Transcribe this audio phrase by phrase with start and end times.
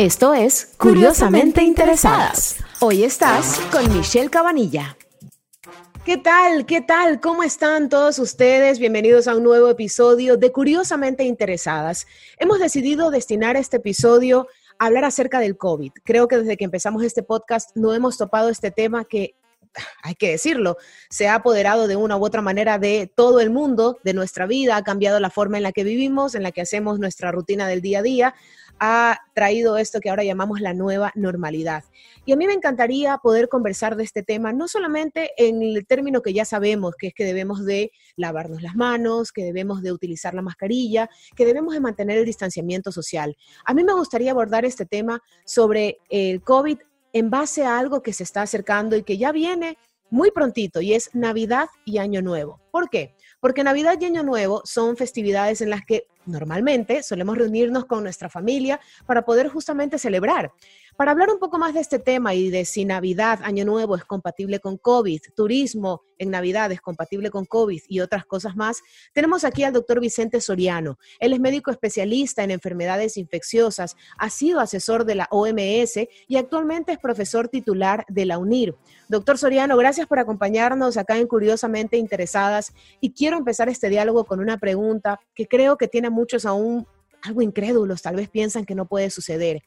[0.00, 2.56] Esto es Curiosamente Interesadas.
[2.80, 4.96] Hoy estás con Michelle Cabanilla.
[6.06, 6.64] ¿Qué tal?
[6.64, 7.20] ¿Qué tal?
[7.20, 8.78] ¿Cómo están todos ustedes?
[8.78, 12.06] Bienvenidos a un nuevo episodio de Curiosamente Interesadas.
[12.38, 15.92] Hemos decidido destinar este episodio a hablar acerca del COVID.
[16.02, 19.34] Creo que desde que empezamos este podcast no hemos topado este tema que
[20.02, 20.78] hay que decirlo,
[21.10, 24.76] se ha apoderado de una u otra manera de todo el mundo, de nuestra vida,
[24.76, 27.80] ha cambiado la forma en la que vivimos, en la que hacemos nuestra rutina del
[27.82, 28.34] día a día,
[28.80, 31.84] ha traído esto que ahora llamamos la nueva normalidad.
[32.24, 36.22] Y a mí me encantaría poder conversar de este tema, no solamente en el término
[36.22, 40.34] que ya sabemos, que es que debemos de lavarnos las manos, que debemos de utilizar
[40.34, 43.36] la mascarilla, que debemos de mantener el distanciamiento social.
[43.66, 46.78] A mí me gustaría abordar este tema sobre el COVID
[47.12, 49.76] en base a algo que se está acercando y que ya viene
[50.08, 52.60] muy prontito y es Navidad y Año Nuevo.
[52.70, 53.14] ¿Por qué?
[53.40, 58.28] Porque Navidad y Año Nuevo son festividades en las que normalmente solemos reunirnos con nuestra
[58.28, 60.52] familia para poder justamente celebrar.
[61.00, 64.04] Para hablar un poco más de este tema y de si Navidad, Año Nuevo es
[64.04, 68.82] compatible con COVID, turismo en Navidad es compatible con COVID y otras cosas más,
[69.14, 70.98] tenemos aquí al doctor Vicente Soriano.
[71.18, 76.92] Él es médico especialista en enfermedades infecciosas, ha sido asesor de la OMS y actualmente
[76.92, 78.76] es profesor titular de la UNIR.
[79.08, 84.38] Doctor Soriano, gracias por acompañarnos acá en Curiosamente Interesadas y quiero empezar este diálogo con
[84.38, 86.86] una pregunta que creo que tiene muchos aún
[87.22, 89.62] algo incrédulos, tal vez piensan que no puede suceder.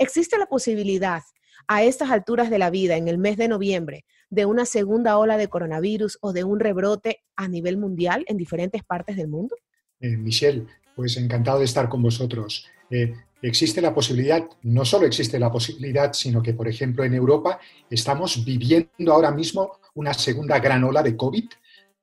[0.00, 1.22] ¿Existe la posibilidad
[1.66, 5.36] a estas alturas de la vida, en el mes de noviembre, de una segunda ola
[5.36, 9.56] de coronavirus o de un rebrote a nivel mundial en diferentes partes del mundo?
[9.98, 12.68] Eh, Michelle, pues encantado de estar con vosotros.
[12.88, 17.58] Eh, existe la posibilidad, no solo existe la posibilidad, sino que, por ejemplo, en Europa
[17.90, 21.44] estamos viviendo ahora mismo una segunda gran ola de COVID.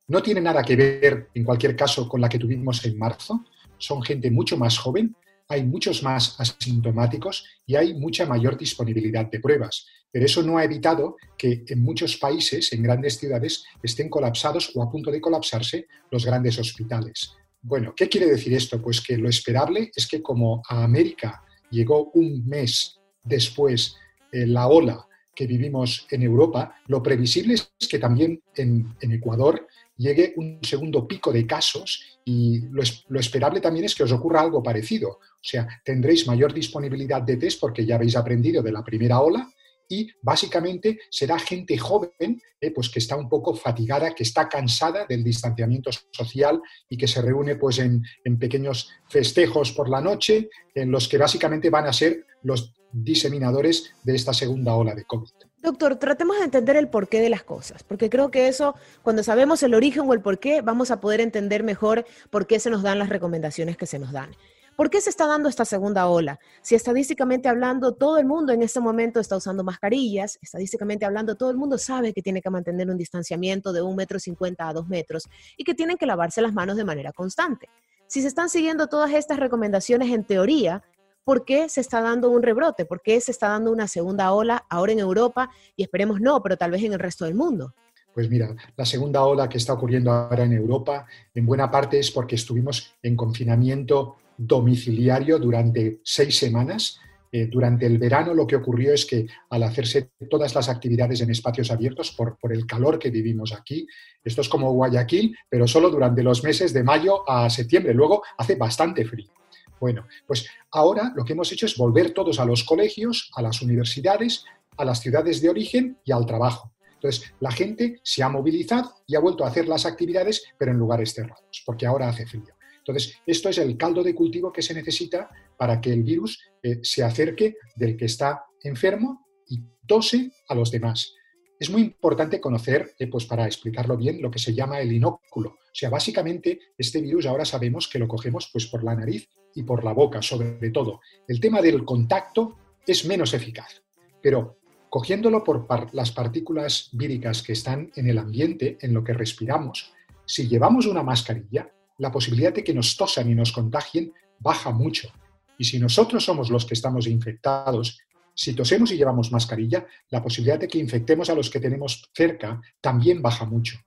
[0.09, 3.45] No tiene nada que ver, en cualquier caso, con la que tuvimos en marzo.
[3.77, 5.15] Son gente mucho más joven,
[5.47, 9.85] hay muchos más asintomáticos y hay mucha mayor disponibilidad de pruebas.
[10.11, 14.81] Pero eso no ha evitado que en muchos países, en grandes ciudades, estén colapsados o
[14.81, 17.33] a punto de colapsarse los grandes hospitales.
[17.61, 18.81] Bueno, ¿qué quiere decir esto?
[18.81, 23.95] Pues que lo esperable es que como a América llegó un mes después
[24.31, 25.05] eh, la ola
[25.35, 29.67] que vivimos en Europa, lo previsible es que también en, Ecuador
[29.97, 34.41] llegue un segundo pico de casos y lo, lo, esperable también es que os ocurra
[34.41, 35.09] algo parecido.
[35.09, 39.49] O sea, tendréis mayor disponibilidad de test porque ya habéis aprendido de la primera ola
[39.87, 45.05] y básicamente será gente joven eh, pues que está un poco fatigada, que está cansada
[45.05, 50.49] del distanciamiento social y que se reúne pues en, en pequeños festejos por la noche
[50.73, 52.73] en los que básicamente van a ser los
[53.03, 55.29] diseminadores de esta segunda ola de COVID.
[55.61, 59.63] Doctor, tratemos de entender el porqué de las cosas, porque creo que eso, cuando sabemos
[59.63, 62.99] el origen o el porqué, vamos a poder entender mejor por qué se nos dan
[62.99, 64.29] las recomendaciones que se nos dan.
[64.77, 66.37] ¿Por qué se está dando esta segunda ola?
[66.61, 71.49] Si estadísticamente hablando, todo el mundo en este momento está usando mascarillas, estadísticamente hablando, todo
[71.49, 74.87] el mundo sabe que tiene que mantener un distanciamiento de un metro cincuenta a dos
[74.87, 75.23] metros
[75.57, 77.69] y que tienen que lavarse las manos de manera constante.
[78.07, 80.83] Si se están siguiendo todas estas recomendaciones en teoría,
[81.25, 84.65] por qué se está dando un rebrote, por qué se está dando una segunda ola
[84.69, 87.73] ahora en Europa y esperemos no, pero tal vez en el resto del mundo.
[88.13, 92.11] Pues mira, la segunda ola que está ocurriendo ahora en Europa, en buena parte es
[92.11, 96.99] porque estuvimos en confinamiento domiciliario durante seis semanas.
[97.31, 101.31] Eh, durante el verano lo que ocurrió es que al hacerse todas las actividades en
[101.31, 103.85] espacios abiertos por, por el calor que vivimos aquí,
[104.23, 108.55] esto es como Guayaquil, pero solo durante los meses de mayo a septiembre, luego hace
[108.55, 109.31] bastante frío.
[109.79, 113.61] Bueno, pues ahora lo que hemos hecho es volver todos a los colegios, a las
[113.61, 114.45] universidades,
[114.77, 116.71] a las ciudades de origen y al trabajo.
[116.95, 120.77] Entonces, la gente se ha movilizado y ha vuelto a hacer las actividades, pero en
[120.77, 122.55] lugares cerrados, porque ahora hace frío.
[122.79, 126.79] Entonces, esto es el caldo de cultivo que se necesita para que el virus eh,
[126.83, 131.13] se acerque del que está enfermo y tose a los demás.
[131.59, 135.49] Es muy importante conocer, eh, pues para explicarlo bien, lo que se llama el inóculo.
[135.49, 139.63] O sea, básicamente este virus ahora sabemos que lo cogemos pues, por la nariz y
[139.63, 141.01] por la boca, sobre todo.
[141.27, 143.81] El tema del contacto es menos eficaz,
[144.21, 144.59] pero
[144.89, 149.93] cogiéndolo por las partículas víricas que están en el ambiente, en lo que respiramos,
[150.25, 155.09] si llevamos una mascarilla, la posibilidad de que nos tosan y nos contagien baja mucho.
[155.57, 157.99] Y si nosotros somos los que estamos infectados,
[158.33, 162.61] si tosemos y llevamos mascarilla, la posibilidad de que infectemos a los que tenemos cerca
[162.81, 163.77] también baja mucho.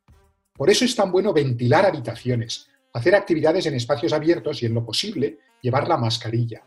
[0.55, 4.85] Por eso es tan bueno ventilar habitaciones, hacer actividades en espacios abiertos y, en lo
[4.85, 6.63] posible, llevar la mascarilla.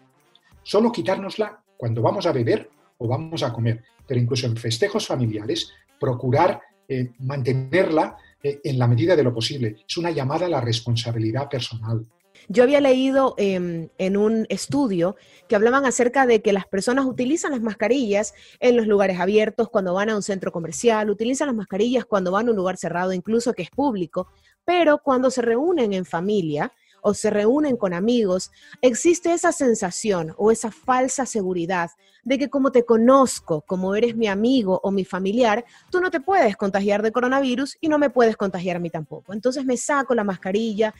[0.63, 5.71] Solo quitárnosla cuando vamos a beber o vamos a comer, pero incluso en festejos familiares,
[5.99, 9.77] procurar eh, mantenerla eh, en la medida de lo posible.
[9.87, 12.05] Es una llamada a la responsabilidad personal.
[12.47, 15.15] Yo había leído em, en un estudio
[15.47, 19.93] que hablaban acerca de que las personas utilizan las mascarillas en los lugares abiertos, cuando
[19.93, 23.53] van a un centro comercial, utilizan las mascarillas cuando van a un lugar cerrado, incluso
[23.53, 24.27] que es público,
[24.65, 28.51] pero cuando se reúnen en familia, o se reúnen con amigos,
[28.81, 31.91] existe esa sensación o esa falsa seguridad
[32.23, 36.19] de que como te conozco, como eres mi amigo o mi familiar, tú no te
[36.19, 39.33] puedes contagiar de coronavirus y no me puedes contagiar a mí tampoco.
[39.33, 40.93] Entonces me saco la mascarilla,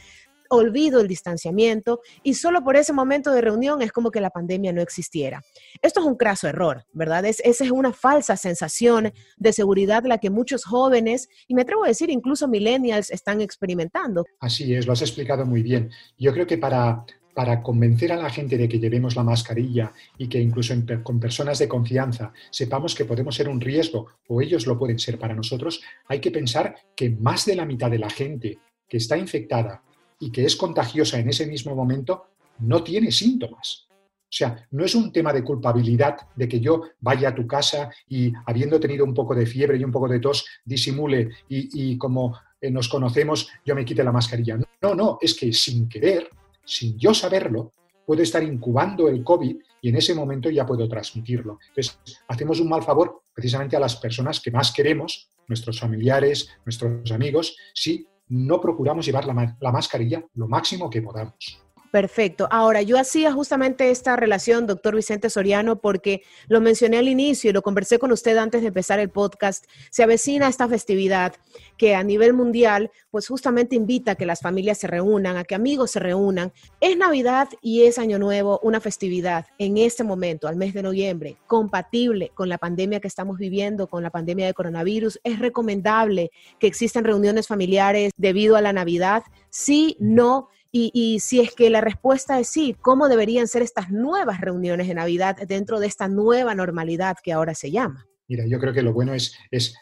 [0.52, 4.74] olvido el distanciamiento y solo por ese momento de reunión es como que la pandemia
[4.74, 5.44] no existiera.
[5.82, 7.26] Esto es un craso error, ¿verdad?
[7.26, 11.86] Es, esa es una falsa sensación de seguridad la que muchos jóvenes, y me atrevo
[11.86, 14.26] a decir incluso millennials, están experimentando.
[14.40, 15.90] Así es, lo has explicado muy bien.
[16.18, 20.28] Yo creo que para, para convencer a la gente de que llevemos la mascarilla y
[20.28, 20.74] que incluso
[21.04, 25.18] con personas de confianza sepamos que podemos ser un riesgo o ellos lo pueden ser
[25.18, 29.18] para nosotros, hay que pensar que más de la mitad de la gente que está
[29.18, 29.82] infectada
[30.22, 32.28] y que es contagiosa en ese mismo momento,
[32.60, 33.88] no tiene síntomas.
[34.32, 37.92] O sea, no es un tema de culpabilidad de que yo vaya a tu casa
[38.08, 42.38] y habiendo tenido un poco de fiebre y un poco de tos, disimule y, como
[42.62, 44.58] eh, nos conocemos, yo me quite la mascarilla.
[44.82, 46.30] No, no, es que sin querer,
[46.64, 47.74] sin yo saberlo,
[48.06, 51.60] puedo estar incubando el COVID y en ese momento ya puedo transmitirlo.
[51.68, 57.12] Entonces, hacemos un mal favor precisamente a las personas que más queremos, nuestros familiares, nuestros
[57.12, 61.62] amigos, si no procuramos llevar la, mascarilla lo máximo que podamos.
[61.92, 62.48] Perfecto.
[62.52, 67.54] Ahora, yo hacía justamente esta relación, doctor Vicente Soriano, porque lo mencioné al inicio y
[67.54, 69.66] lo conversé con usted antes de empezar el podcast.
[69.90, 71.34] Se avecina esta festividad
[71.76, 75.54] que a nivel mundial, pues justamente invita a que las familias se reúnan, a que
[75.54, 76.54] amigos se reúnan.
[76.80, 81.36] Es Navidad y es Año Nuevo una festividad en este momento, al mes de noviembre,
[81.46, 85.20] compatible con la pandemia que estamos viviendo, con la pandemia de coronavirus.
[85.26, 89.24] Es recomendable que existan reuniones familiares debido a la Navidad.
[89.50, 94.40] Sí, no y, si es que la respuesta es sí, ¿cómo deberían ser estas nuevas
[94.40, 98.08] reuniones de Navidad dentro de esta nueva normalidad que ahora se llama?
[98.30, 99.36] Mira, yo creo que lo bueno es,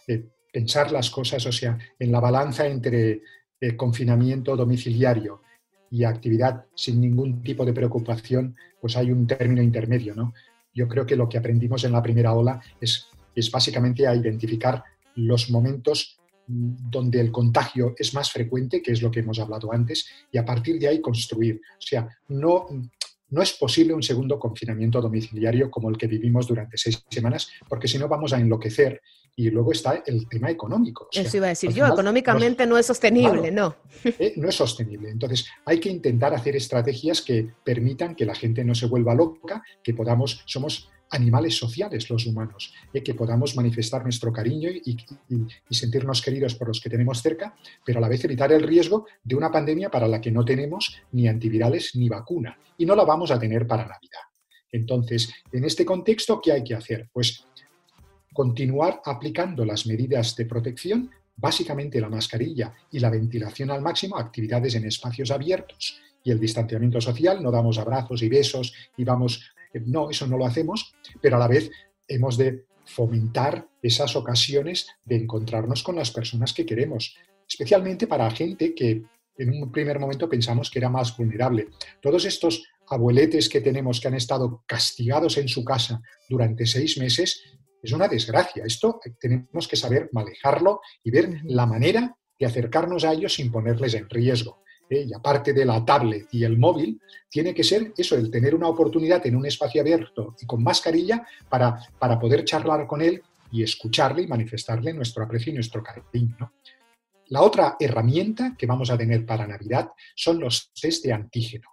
[0.07, 3.21] eh, pensar las cosas, o sea, en la balanza entre
[3.59, 5.43] el confinamiento domiciliario
[5.91, 10.33] y actividad sin ningún tipo de preocupación, pues hay un término intermedio, ¿no?
[10.73, 14.83] Yo creo que lo que aprendimos en la primera ola es, es básicamente a identificar
[15.15, 16.18] los momentos
[16.49, 20.45] donde el contagio es más frecuente, que es lo que hemos hablado antes, y a
[20.45, 21.61] partir de ahí construir.
[21.77, 22.65] O sea, no,
[23.29, 27.87] no es posible un segundo confinamiento domiciliario como el que vivimos durante seis semanas, porque
[27.87, 29.01] si no vamos a enloquecer.
[29.35, 31.07] Y luego está el tema económico.
[31.13, 33.73] Eso iba a decir yo, económicamente no es, sostenible, ¿no?
[34.03, 35.09] Eh, no es sostenible.
[35.09, 39.63] Entonces, hay que intentar hacer estrategias que permitan que la gente no se vuelva loca,
[39.81, 44.97] que podamos, somos animales sociales los humanos, y que podamos manifestar nuestro cariño y,
[45.69, 49.35] sentirnos queridos por los que tenemos cerca, pero a la vez evitar el riesgo de
[49.35, 53.31] una pandemia para la que no tenemos ni antivirales ni vacuna, y no la vamos
[53.31, 54.21] a tener para Navidad.
[54.71, 57.09] Entonces, en este contexto, ¿qué hay que hacer?
[57.11, 57.45] Pues
[58.33, 64.75] continuar aplicando las medidas de protección, básicamente la mascarilla y la ventilación al máximo, actividades
[64.75, 69.51] en espacios abiertos y el distanciamiento social, no damos abrazos y besos y vamos
[69.85, 71.69] no, eso no lo hacemos, pero a la vez
[72.07, 77.15] hemos de fomentar esas ocasiones de encontrarnos con las personas que queremos,
[77.47, 79.03] especialmente para gente que
[79.37, 81.67] en un primer momento pensamos que era más vulnerable.
[82.01, 87.41] Todos estos abueletes que tenemos que han estado castigados en su casa durante seis meses,
[87.81, 88.63] es una desgracia.
[88.65, 93.93] Esto tenemos que saber manejarlo y ver la manera de acercarnos a ellos sin ponerles
[93.93, 94.63] en riesgo.
[94.89, 95.05] ¿Eh?
[95.07, 98.67] y aparte de la tablet y el móvil, tiene que ser eso, el tener una
[98.67, 103.63] oportunidad en un espacio abierto y con mascarilla para, para poder charlar con él y
[103.63, 106.53] escucharle y manifestarle nuestro aprecio y nuestro cariño.
[107.27, 111.69] La otra herramienta que vamos a tener para Navidad son los test de antígeno.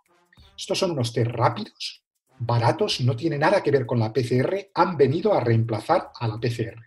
[0.56, 2.02] Estos son unos test rápidos,
[2.38, 6.38] baratos, no tienen nada que ver con la PCR, han venido a reemplazar a la
[6.38, 6.80] PCR.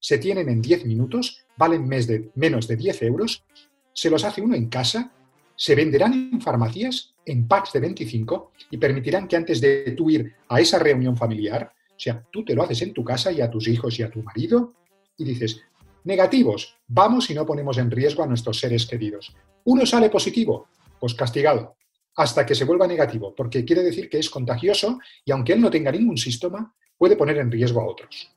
[0.00, 3.44] Se tienen en 10 minutos, valen menos de 10 euros,
[3.92, 5.12] se los hace uno en casa
[5.56, 10.34] se venderán en farmacias en packs de 25 y permitirán que antes de tú ir
[10.48, 13.50] a esa reunión familiar, o sea, tú te lo haces en tu casa y a
[13.50, 14.74] tus hijos y a tu marido
[15.16, 15.62] y dices,
[16.04, 19.34] negativos, vamos y no ponemos en riesgo a nuestros seres queridos.
[19.64, 20.68] Uno sale positivo,
[21.00, 21.74] pues castigado.
[22.18, 25.68] hasta que se vuelva negativo, porque quiere decir que es contagioso y aunque él no
[25.68, 28.30] tenga ningún síntoma, puede poner en riesgo a otros.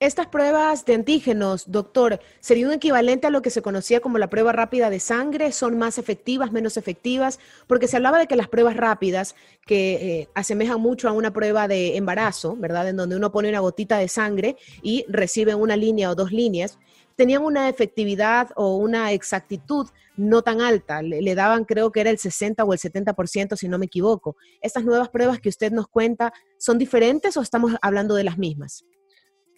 [0.00, 4.30] Estas pruebas de antígenos, doctor, ¿sería un equivalente a lo que se conocía como la
[4.30, 5.50] prueba rápida de sangre?
[5.50, 7.40] ¿Son más efectivas, menos efectivas?
[7.66, 9.34] Porque se hablaba de que las pruebas rápidas,
[9.66, 12.88] que eh, asemejan mucho a una prueba de embarazo, ¿verdad?
[12.88, 16.78] En donde uno pone una gotita de sangre y recibe una línea o dos líneas,
[17.16, 21.02] tenían una efectividad o una exactitud no tan alta.
[21.02, 24.36] Le, le, daban, creo que era el 60 o el 70%, si no me equivoco.
[24.60, 28.84] ¿Estas nuevas pruebas que usted nos cuenta son diferentes o estamos hablando de las mismas?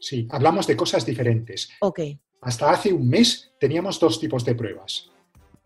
[0.00, 1.68] Sí, hablamos de cosas diferentes.
[1.80, 2.00] Ok.
[2.40, 5.10] Hasta hace un mes teníamos dos tipos de pruebas.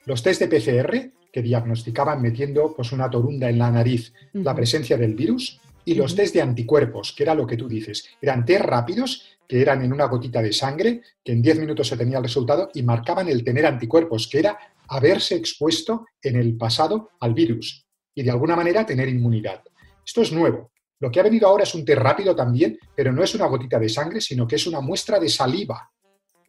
[0.07, 4.45] Los test de PCR, que diagnosticaban metiendo pues, una torunda en la nariz uh -huh.
[4.45, 6.19] la presencia del virus, y los uh -huh.
[6.19, 8.05] test de anticuerpos, que era lo que tú dices.
[8.21, 11.97] Eran test rápidos, que eran en una gotita de sangre, que en 10 minutos se
[11.97, 17.11] tenía el resultado, y marcaban el tener anticuerpos, que era haberse expuesto en el pasado
[17.21, 19.63] al virus y de alguna manera tener inmunidad.
[20.07, 20.71] Esto es nuevo.
[21.05, 23.79] Lo que ha venido ahora es un té rápido también, pero no es una gotita
[23.79, 25.91] de sangre, sino que es una muestra de saliva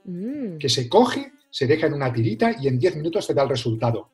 [0.06, 0.56] mm.
[0.58, 3.50] que se coge, se deja en una tirita y en 10 minutos te da el
[3.50, 4.12] resultado.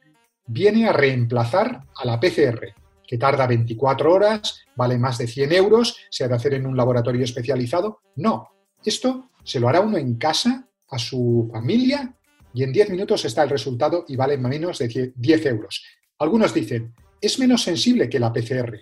[0.48, 2.74] Viene a reemplazar a la PCR,
[3.06, 6.76] que tarda 24 horas, vale más de 100 euros, se ha de hacer en un
[6.76, 8.00] laboratorio especializado.
[8.16, 8.50] No,
[8.84, 12.16] esto se lo hará uno en casa, a su familia,
[12.52, 15.86] y en 10 minutos está el resultado y vale menos de 10 euros.
[16.18, 18.80] Algunos dicen, es menos sensible que la PCR.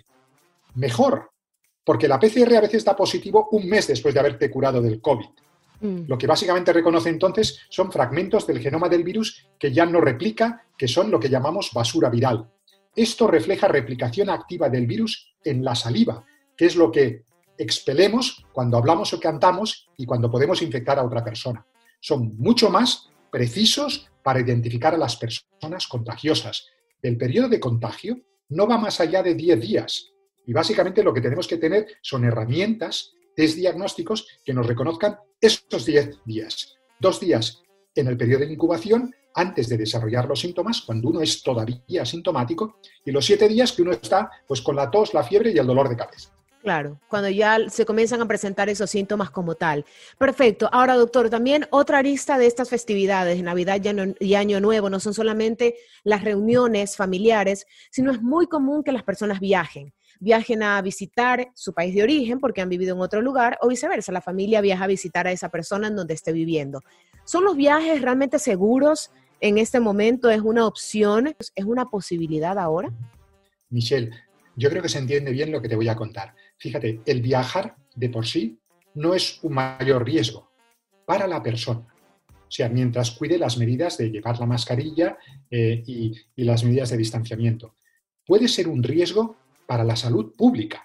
[0.76, 1.30] Mejor,
[1.84, 5.26] porque la PCR a veces da positivo un mes después de haberte curado del COVID.
[5.80, 6.02] Mm.
[6.06, 10.66] Lo que básicamente reconoce entonces son fragmentos del genoma del virus que ya no replica,
[10.76, 12.48] que son lo que llamamos basura viral.
[12.94, 16.24] Esto refleja replicación activa del virus en la saliva,
[16.56, 17.24] que es lo que
[17.56, 21.64] expelemos cuando hablamos o cantamos y cuando podemos infectar a otra persona.
[22.00, 26.66] Son mucho más precisos para identificar a las personas contagiosas.
[27.02, 30.09] El periodo de contagio no va más allá de 10 días,
[30.46, 35.86] y básicamente lo que tenemos que tener son herramientas, test diagnósticos que nos reconozcan estos
[35.86, 36.76] 10 días.
[36.98, 37.62] Dos días
[37.94, 42.80] en el periodo de incubación antes de desarrollar los síntomas, cuando uno es todavía asintomático,
[43.04, 45.66] y los siete días que uno está pues, con la tos, la fiebre y el
[45.66, 46.30] dolor de cabeza.
[46.62, 49.86] Claro, cuando ya se comienzan a presentar esos síntomas como tal.
[50.18, 50.68] Perfecto.
[50.70, 53.80] Ahora, doctor, también otra arista de estas festividades, Navidad
[54.20, 59.04] y Año Nuevo, no son solamente las reuniones familiares, sino es muy común que las
[59.04, 63.58] personas viajen viajen a visitar su país de origen porque han vivido en otro lugar
[63.62, 66.82] o viceversa, la familia viaja a visitar a esa persona en donde esté viviendo.
[67.24, 69.10] ¿Son los viajes realmente seguros
[69.40, 70.30] en este momento?
[70.30, 71.34] ¿Es una opción?
[71.38, 72.92] ¿Es una posibilidad ahora?
[73.70, 74.10] Michelle,
[74.56, 76.34] yo creo que se entiende bien lo que te voy a contar.
[76.58, 78.58] Fíjate, el viajar de por sí
[78.94, 80.50] no es un mayor riesgo
[81.06, 81.86] para la persona.
[82.28, 85.16] O sea, mientras cuide las medidas de llevar la mascarilla
[85.50, 87.76] eh, y, y las medidas de distanciamiento.
[88.26, 89.36] Puede ser un riesgo
[89.70, 90.84] para la salud pública.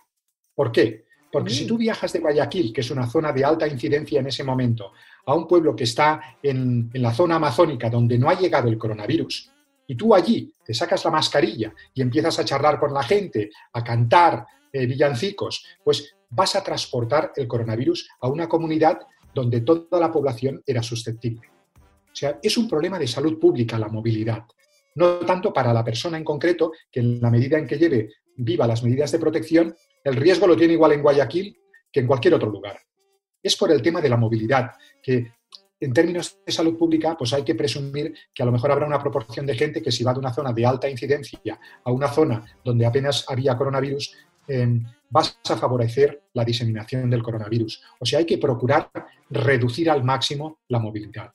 [0.54, 1.06] ¿Por qué?
[1.32, 1.56] Porque mm.
[1.56, 4.92] si tú viajas de Guayaquil, que es una zona de alta incidencia en ese momento,
[5.26, 8.78] a un pueblo que está en, en, la zona amazónica donde no ha llegado el
[8.78, 9.50] coronavirus,
[9.88, 13.84] y tú allí te sacas la mascarilla y empiezas a charlar con la gente, a
[13.84, 19.00] cantar eh, villancicos, pues vas a transportar el coronavirus a una comunidad
[19.34, 21.50] donde toda la población era susceptible.
[21.80, 24.46] O sea, es un problema de salud pública la movilidad
[24.96, 28.68] no tanto para la persona en concreto, que en la medida en que lleve viva
[28.68, 31.58] las medidas de protección, el riesgo lo tiene igual en Guayaquil
[31.92, 32.78] que en cualquier otro lugar.
[33.42, 35.34] Es por el tema de la movilidad, que
[35.80, 39.00] en términos de salud pública, pues hay que presumir que a lo mejor habrá una
[39.00, 42.46] proporción de gente que si va de una zona de alta incidencia a una zona
[42.64, 44.16] donde apenas había coronavirus,
[44.48, 47.82] eh, vas a favorecer la diseminación del coronavirus.
[48.00, 48.90] O sea, hay que procurar
[49.30, 51.34] reducir al máximo la movilidad.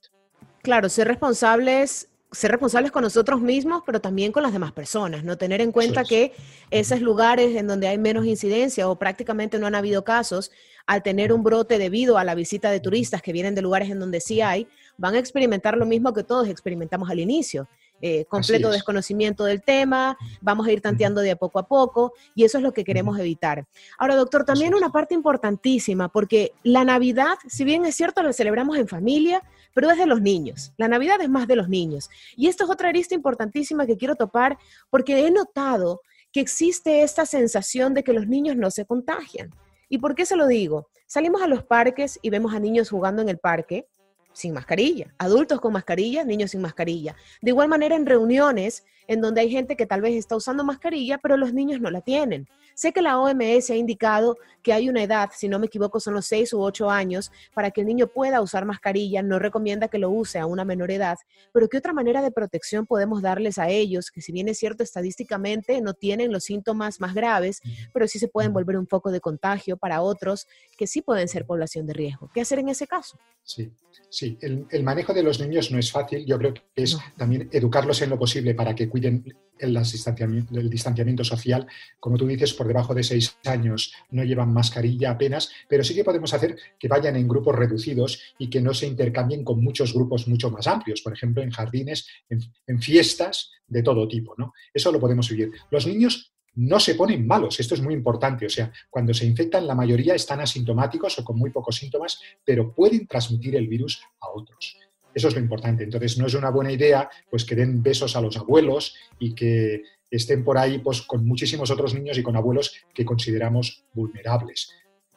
[0.62, 5.36] Claro, ser responsables ser responsables con nosotros mismos, pero también con las demás personas, ¿no?
[5.36, 6.32] Tener en cuenta que
[6.70, 10.52] esos lugares en donde hay menos incidencia o prácticamente no han habido casos,
[10.86, 13.98] al tener un brote debido a la visita de turistas que vienen de lugares en
[13.98, 17.68] donde sí hay, van a experimentar lo mismo que todos experimentamos al inicio.
[18.02, 22.44] Eh, completo desconocimiento del tema, vamos a ir tanteando de a poco a poco y
[22.44, 23.66] eso es lo que queremos evitar.
[23.98, 28.78] Ahora, doctor, también una parte importantísima, porque la Navidad, si bien es cierto, la celebramos
[28.78, 29.42] en familia,
[29.74, 30.72] pero es de los niños.
[30.78, 32.08] La Navidad es más de los niños.
[32.36, 36.00] Y esto es otra arista importantísima que quiero topar porque he notado
[36.32, 39.50] que existe esta sensación de que los niños no se contagian.
[39.88, 40.88] ¿Y por qué se lo digo?
[41.06, 43.88] Salimos a los parques y vemos a niños jugando en el parque
[44.32, 47.16] sin mascarilla, adultos con mascarilla, niños sin mascarilla.
[47.42, 51.18] De igual manera en reuniones en donde hay gente que tal vez está usando mascarilla,
[51.18, 52.48] pero los niños no la tienen.
[52.74, 56.14] Sé que la OMS ha indicado que hay una edad, si no me equivoco, son
[56.14, 59.20] los 6 u 8 años, para que el niño pueda usar mascarilla.
[59.20, 61.18] No recomienda que lo use a una menor edad,
[61.52, 64.84] pero ¿qué otra manera de protección podemos darles a ellos, que si bien es cierto
[64.84, 67.60] estadísticamente no tienen los síntomas más graves,
[67.92, 70.46] pero sí se pueden volver un foco de contagio para otros
[70.78, 72.30] que sí pueden ser población de riesgo?
[72.32, 73.18] ¿Qué hacer en ese caso?
[73.42, 73.72] Sí,
[74.20, 74.38] sí.
[74.40, 76.26] El, manejo de los niños no es fácil.
[76.26, 79.24] Yo creo que es también educarlos en lo posible para que cuiden
[79.58, 81.66] el distanciamiento, el distanciamiento social.
[81.98, 86.04] Como tú dices, por debajo de seis años no llevan mascarilla apenas, pero sí que
[86.04, 90.28] podemos hacer que vayan en grupos reducidos y que no se intercambien con muchos grupos
[90.28, 94.34] mucho más amplios, por ejemplo, en jardines, en, fiestas de todo tipo.
[94.36, 94.52] ¿no?
[94.72, 95.50] Eso lo podemos vivir.
[95.70, 99.66] Los niños no se ponen malos, esto es muy importante, o sea, cuando se infectan
[99.66, 104.28] la mayoría están asintomáticos o con muy pocos síntomas, pero pueden transmitir el virus a
[104.30, 104.76] otros.
[105.14, 105.84] Eso es lo importante.
[105.84, 109.82] Entonces, no es una buena idea pues que den besos a los abuelos y que
[110.10, 114.72] estén por ahí pues, con muchísimos otros niños y con abuelos que consideramos vulnerables.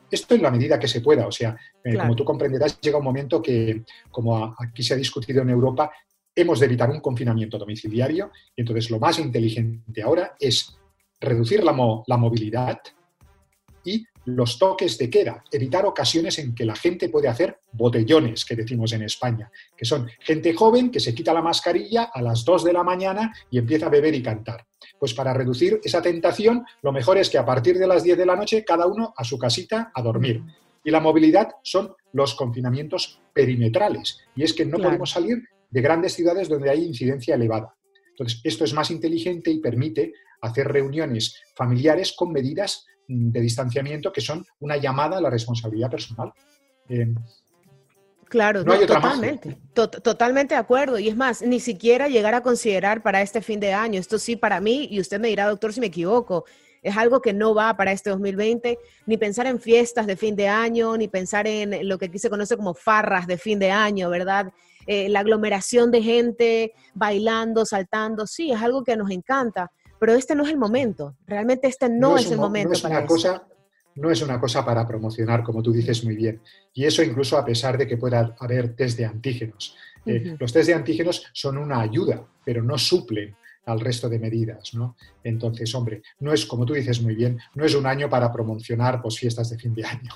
[0.10, 3.04] Esto en la medida que se pueda, o sea, eh, como tú comprenderás, llega un
[3.04, 5.92] momento que, como aquí se ha discutido en Europa,
[6.36, 10.78] hemos de evitar un confinamiento domiciliario y entonces lo más inteligente ahora es
[11.24, 11.76] reducir la,
[12.06, 12.80] la movilidad
[13.84, 18.56] y los toques de queda, evitar ocasiones en que la gente puede hacer botellones, que
[18.56, 22.64] decimos en España, que son gente joven que se quita la mascarilla a las 2
[22.64, 24.66] de la mañana y empieza a beber y cantar.
[24.98, 28.26] Pues para reducir esa tentación, lo mejor es que a partir de las 10 de
[28.26, 30.42] la noche cada uno a su casita a dormir.
[30.86, 34.20] Y la movilidad son los confinamientos perimetrales.
[34.36, 37.74] Y es que no podemos salir de grandes ciudades donde hay incidencia elevada.
[38.12, 44.22] Entonces, esto es más inteligente y permite hacer reuniones familiares con medidas de distanciamiento que
[44.22, 46.32] son una llamada a la responsabilidad personal.
[46.90, 47.14] Eh,
[48.28, 51.00] claro, totalmente, totalmente de acuerdo.
[51.00, 54.36] Y es más, ni siquiera llegar a considerar para este fin de año, esto sí
[54.36, 56.46] para mí, y usted me dirá, doctor, si me equivoco,
[56.82, 60.50] es algo que no va para este 2020, ni pensar en fiestas de fin de
[60.50, 64.10] año, ni pensar en lo que aquí se conoce como farras de fin de año,
[64.10, 64.52] ¿verdad?
[64.86, 69.72] Eh, la aglomeración de gente bailando, saltando, sí, es algo que nos encanta,
[70.04, 72.98] pero este no es el momento, realmente este no, es, el momento no es para
[72.98, 73.48] una cosa,
[73.96, 76.42] No es una cosa para promocionar, como tú dices muy bien,
[76.74, 79.78] y eso incluso a pesar de que pueda haber test de antígenos.
[80.06, 83.34] Eh, los test de antígenos son una ayuda, pero no suplen
[83.66, 84.98] al resto de medidas, ¿no?
[85.24, 89.02] Entonces, hombre, no es, como tú dices muy bien, no es un año para promocionar
[89.02, 90.12] pues, fiestas de fin de año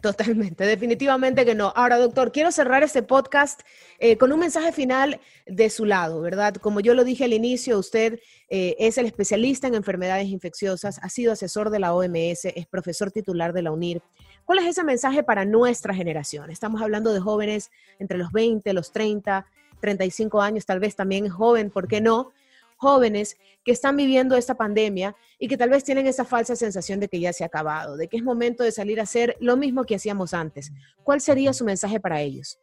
[0.00, 1.72] totalmente, definitivamente que no.
[1.76, 3.60] Ahora, doctor, quiero cerrar este podcast
[3.98, 6.54] eh, con un mensaje final de su lado, ¿verdad?
[6.54, 11.08] Como yo lo dije al inicio, usted eh, es el especialista en enfermedades infecciosas, ha
[11.08, 14.02] sido asesor de la OMS, es profesor titular de la UNIR.
[14.44, 16.50] ¿Cuál es ese mensaje para nuestra generación?
[16.50, 19.46] Estamos hablando de jóvenes entre los 20, los 30,
[19.80, 22.32] 35 años, tal vez también joven, ¿por qué no?
[22.80, 27.08] Jóvenes que están viviendo esta pandemia y que tal vez tienen esa falsa sensación de
[27.08, 29.84] que ya se ha acabado, de que es momento de salir a hacer lo mismo
[29.84, 30.72] que hacíamos antes.
[31.02, 32.58] ¿Cuál sería su mensaje para ellos?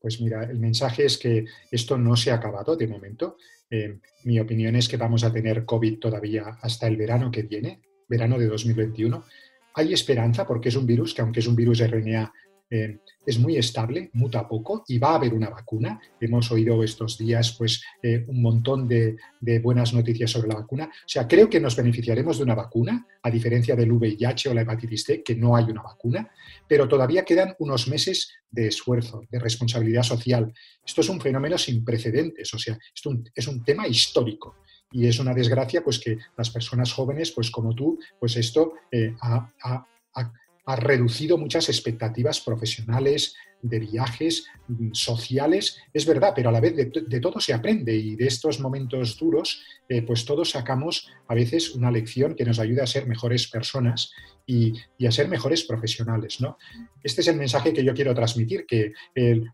[0.00, 3.36] Pues mira, el mensaje es que esto no se ha acabado de momento.
[3.70, 7.82] Eh, mi opinión es que vamos a tener COVID todavía hasta el verano que viene,
[8.08, 9.22] verano de 2021.
[9.74, 12.32] Hay esperanza porque es un virus que aunque es un virus RNA
[12.70, 16.00] eh, es muy estable, muta poco y va a haber una vacuna.
[16.20, 19.16] Hemos oído estos días pues, eh, un montón de,
[19.60, 20.84] buenas noticias sobre la vacuna.
[20.84, 24.62] O sea, creo que nos beneficiaremos de una vacuna, a diferencia del VIH o la
[24.62, 26.30] hepatitis C, que no hay una vacuna,
[26.68, 30.52] pero todavía quedan unos meses de esfuerzo, de responsabilidad social.
[30.84, 34.56] Esto es un fenómeno sin precedentes, o sea, esto es un tema histórico
[34.92, 39.14] y es una desgracia pues que las personas jóvenes pues como tú pues esto eh,
[39.20, 39.86] ha
[40.66, 47.20] reducido muchas expectativas profesionales, de viajes, mm, sociales, es verdad, pero a la vez de,
[47.20, 51.90] todo se aprende y de estos momentos duros, eh, pues todos sacamos a veces una
[51.90, 54.12] lección que nos ayuda a ser mejores personas
[54.50, 56.40] y, a ser mejores profesionales.
[56.40, 56.58] ¿no?
[57.02, 58.92] Este es el mensaje que yo quiero transmitir, que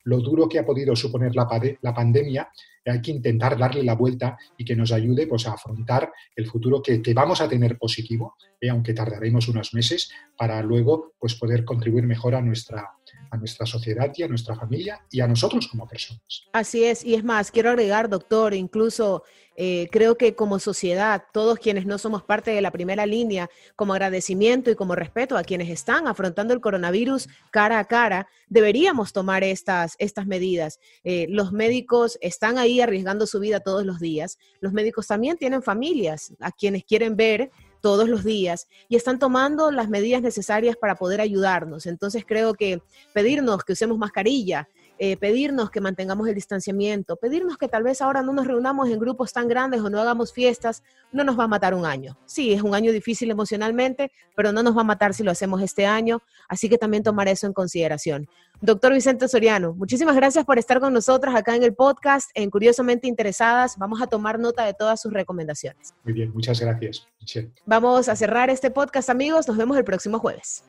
[0.05, 1.49] lo duro que ha podido suponer la,
[1.83, 2.51] la pandemia
[2.91, 6.83] hay que intentar darle la vuelta y que nos ayude pues, a afrontar el futuro
[6.83, 12.05] que, vamos a tener positivo, eh, aunque tardaremos unos meses, para luego pues, poder contribuir
[12.05, 12.91] mejor a nuestra,
[13.31, 16.23] a nuestra sociedad y a nuestra familia y a nosotros como personas.
[16.53, 19.23] Así es, y es más, quiero agregar, doctor, incluso
[19.57, 23.95] eh, creo que como sociedad, todos quienes no somos parte de la primera línea, como
[23.95, 29.45] agradecimiento y como respeto a quienes están afrontando el coronavirus cara a cara, deberíamos tomar
[29.45, 30.79] estas, estas medidas.
[31.05, 34.39] Eh, los médicos están ahí arriesgando su vida todos los días.
[34.61, 39.71] Los médicos también tienen familias a quienes quieren ver todos los días y están tomando
[39.71, 41.87] las medidas necesarias para poder ayudarnos.
[41.87, 47.69] Entonces creo que pedirnos que usemos mascarilla, eh, pedirnos que mantengamos el distanciamiento, pedirnos que
[47.69, 51.23] tal vez ahora no nos reunamos en grupos tan grandes o no hagamos fiestas, no
[51.23, 52.19] nos va a matar un año.
[52.25, 55.61] Sí, es un año difícil emocionalmente, pero no nos va a matar si lo hacemos
[55.61, 58.27] este año, así que también tomar eso en consideración.
[58.61, 63.07] Doctor Vicente Soriano, muchísimas gracias por estar con nosotros acá en el podcast, en Curiosamente
[63.07, 63.77] Interesadas.
[63.79, 65.95] Vamos a tomar nota de todas sus recomendaciones.
[66.05, 67.07] Muy bien, muchas gracias.
[67.21, 67.51] Michelle.
[67.67, 69.49] Vamos a cerrar este podcast, amigos.
[69.49, 70.65] Nos vemos el próximo jueves.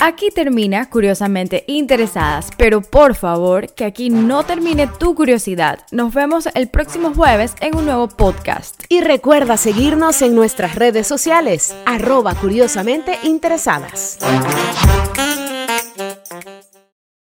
[0.00, 5.80] Aquí termina Curiosamente Interesadas, pero por favor que aquí no termine tu curiosidad.
[5.92, 8.82] Nos vemos el próximo jueves en un nuevo podcast.
[8.88, 14.18] Y recuerda seguirnos en nuestras redes sociales, arroba curiosamente interesadas.